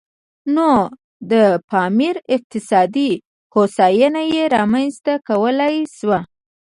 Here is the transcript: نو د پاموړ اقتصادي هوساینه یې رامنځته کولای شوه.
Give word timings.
نو 0.55 0.71
د 1.31 1.33
پاموړ 1.69 2.15
اقتصادي 2.35 3.11
هوساینه 3.53 4.21
یې 4.33 4.43
رامنځته 4.55 5.13
کولای 5.29 5.75
شوه. 5.97 6.19